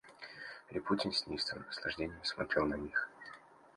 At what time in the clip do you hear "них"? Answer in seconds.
2.73-3.07